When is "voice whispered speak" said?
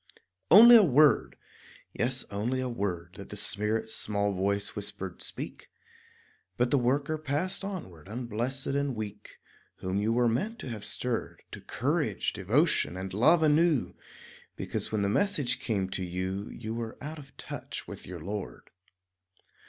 4.33-5.69